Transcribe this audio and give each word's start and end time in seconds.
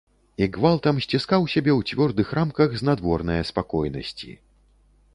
І 0.45 0.45
гвалтам 0.53 1.01
сціскаў 1.07 1.45
сябе 1.53 1.71
ў 1.79 1.91
цвёрдых 1.91 2.33
рамках 2.39 2.69
знадворнае 2.83 3.39
спакойнасці. 3.55 4.31